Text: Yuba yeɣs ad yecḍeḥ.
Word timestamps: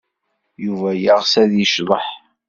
Yuba 0.65 0.89
yeɣs 0.95 1.33
ad 1.41 1.51
yecḍeḥ. 1.55 2.05